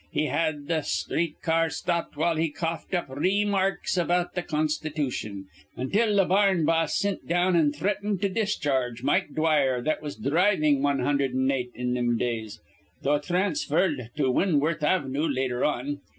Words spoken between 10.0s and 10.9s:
was dhrivin'